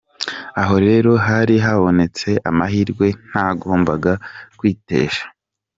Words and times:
Aho 0.61 0.75
rero 0.87 1.11
hari 1.27 1.55
habonetse 1.65 2.29
amahirwe 2.49 3.07
ntagombaga 3.27 4.13
kwitesha. 4.57 5.23